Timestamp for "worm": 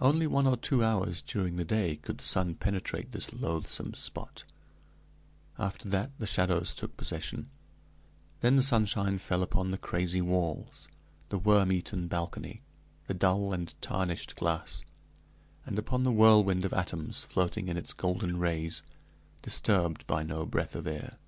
11.36-11.72